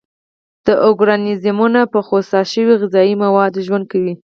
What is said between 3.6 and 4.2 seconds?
ژوند کوي.